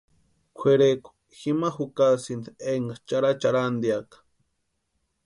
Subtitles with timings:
[0.57, 4.17] Kwʼerekwa jima jukasïnti énka charhacharhantiaka.